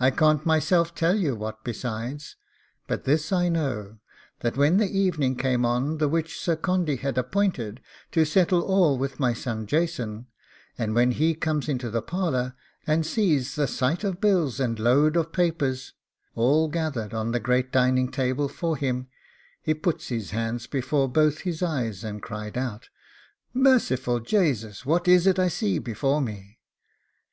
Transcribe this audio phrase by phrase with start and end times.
[0.00, 2.34] I can't myself tell you what besides;
[2.88, 3.98] but this I know,
[4.40, 8.98] that when the evening came on the which Sir Condy had appointed to settle all
[8.98, 10.26] with my son Jason,
[10.76, 12.56] and when he comes into the parlour,
[12.88, 15.94] and sees the sight of bills and load of papers
[16.34, 19.06] all gathered on the great dining table for him,
[19.62, 22.88] he puts his hands before both his eyes, and cried out,
[23.54, 24.84] 'Merciful Jasus!
[24.84, 26.58] what is it I see before me?